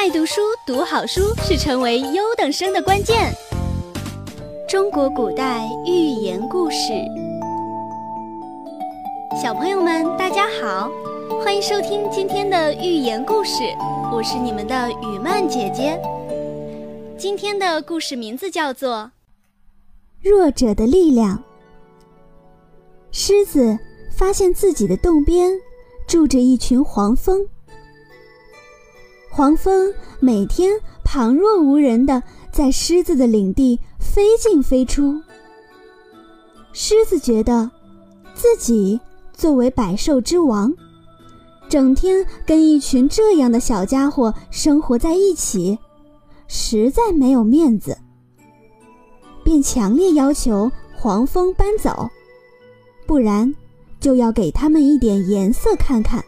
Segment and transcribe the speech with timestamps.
[0.00, 3.30] 爱读书、读好书是成为优等生的关键。
[4.66, 6.78] 中国古代寓言故事，
[9.42, 10.90] 小朋友们大家好，
[11.44, 13.62] 欢迎收听今天的寓言故事，
[14.10, 16.00] 我是你们的雨曼姐姐。
[17.18, 19.10] 今天的故事名字叫做
[20.30, 21.36] 《弱者的力量》。
[23.12, 23.78] 狮子
[24.10, 25.52] 发现自己的洞边
[26.06, 27.46] 住着一群黄蜂。
[29.32, 30.72] 黄蜂每天
[31.04, 35.22] 旁若无人地在狮子的领地飞进飞出。
[36.72, 37.70] 狮子觉得，
[38.34, 39.00] 自己
[39.32, 40.74] 作为百兽之王，
[41.68, 45.78] 整天跟一群这样的小家伙生活在一起，
[46.48, 47.96] 实在没有面子，
[49.44, 52.10] 便强烈要求黄蜂搬走，
[53.06, 53.54] 不然
[54.00, 56.24] 就要给他们一点颜色看看。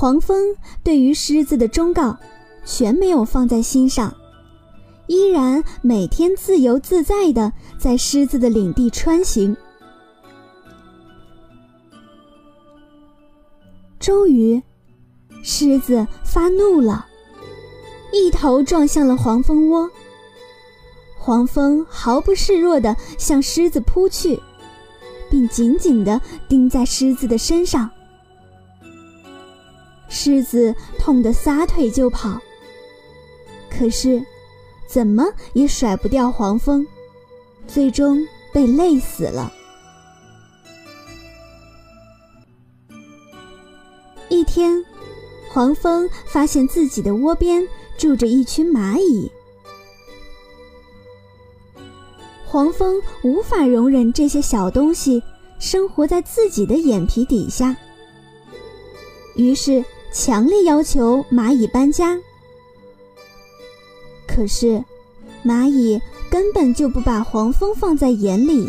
[0.00, 2.16] 黄蜂对于狮子的忠告，
[2.64, 4.14] 全没有放在心上，
[5.08, 9.56] 依然每天自由自在地在狮子的领地穿行。
[13.98, 14.62] 终于，
[15.42, 17.04] 狮子发怒了，
[18.12, 19.90] 一头撞向了黄蜂窝。
[21.18, 24.38] 黄蜂毫不示弱地向狮子扑去，
[25.28, 27.90] 并紧紧地钉在狮子的身上。
[30.08, 32.40] 狮子痛得撒腿就跑，
[33.70, 34.24] 可是
[34.86, 36.86] 怎么也甩不掉黄蜂，
[37.66, 39.52] 最终被累死了。
[44.30, 44.82] 一天，
[45.50, 47.66] 黄蜂发现自己的窝边
[47.98, 49.30] 住着一群蚂蚁，
[52.46, 55.22] 黄蜂无法容忍这些小东西
[55.58, 57.76] 生活在自己的眼皮底下，
[59.36, 59.84] 于是。
[60.12, 62.18] 强烈要求蚂蚁搬家，
[64.26, 64.82] 可是
[65.44, 68.68] 蚂蚁根本就不把黄蜂放在眼里，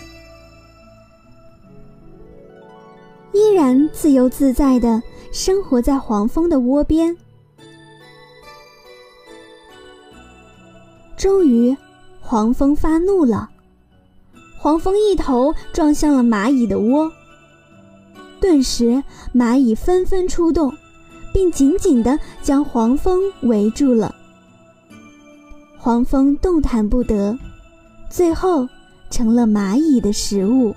[3.34, 5.02] 依然自由自在的
[5.32, 7.18] 生活在黄蜂的窝边。
[11.18, 11.76] 终于，
[12.22, 13.50] 黄蜂发怒了，
[14.58, 17.12] 黄蜂一头撞向了蚂蚁的窝，
[18.40, 20.72] 顿时蚂蚁纷纷出动。
[21.34, 24.14] 并紧紧地将黄蜂围住了，
[25.78, 27.38] 黄蜂动弹不得，
[28.10, 28.68] 最后
[29.10, 30.76] 成了蚂蚁的食物。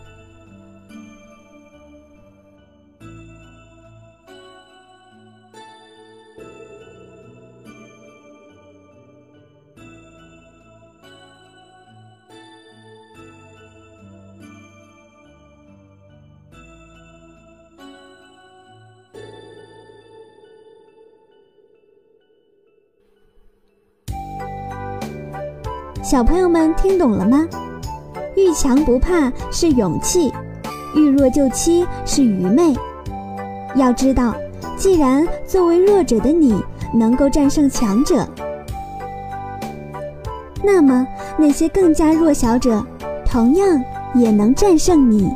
[26.03, 27.47] 小朋友们听懂了吗？
[28.35, 30.33] 遇强不怕是勇气，
[30.97, 32.75] 遇弱就欺是愚昧。
[33.77, 34.35] 要知道，
[34.77, 36.61] 既然作为弱者的你
[36.93, 38.27] 能够战胜强者，
[40.63, 41.07] 那么
[41.39, 42.85] 那些更加弱小者
[43.25, 43.81] 同样
[44.15, 45.31] 也能战胜你。